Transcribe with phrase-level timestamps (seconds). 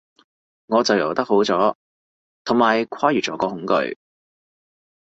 [0.65, 1.75] 我就游得好咗，
[2.43, 3.97] 同埋跨越咗個恐懼